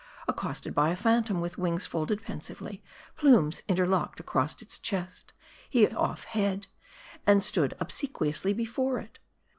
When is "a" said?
0.89-0.95